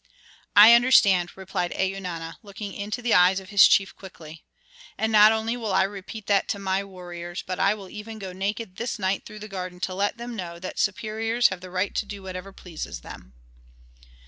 [0.55, 4.43] "I understand," replied Eunana, looking into the eyes of his chief quickly.
[4.97, 8.33] "And not only will I repeat that to my warriors, but I will even go
[8.33, 11.93] naked this night through the garden to let them know that superiors have the right
[11.93, 13.35] to do whatever pleases them."